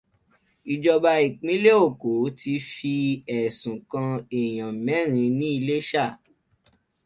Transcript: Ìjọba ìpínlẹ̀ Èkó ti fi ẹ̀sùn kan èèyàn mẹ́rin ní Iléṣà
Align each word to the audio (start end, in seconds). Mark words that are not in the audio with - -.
Ìjọba 0.73 1.11
ìpínlẹ̀ 1.25 1.75
Èkó 1.85 2.11
ti 2.39 2.51
fi 2.71 2.93
ẹ̀sùn 3.39 3.77
kan 3.89 4.09
èèyàn 4.39 4.71
mẹ́rin 4.85 5.31
ní 5.39 5.47
Iléṣà 5.59 6.05